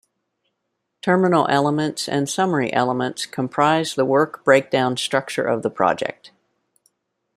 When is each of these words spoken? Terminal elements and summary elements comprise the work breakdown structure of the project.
Terminal 1.03 1.47
elements 1.47 2.09
and 2.09 2.27
summary 2.27 2.73
elements 2.73 3.27
comprise 3.27 3.93
the 3.93 4.03
work 4.03 4.43
breakdown 4.43 4.97
structure 4.97 5.43
of 5.43 5.61
the 5.61 5.69
project. 5.69 6.31